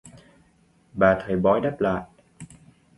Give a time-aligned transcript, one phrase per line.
[0.93, 2.03] bà thầy bói đáp lại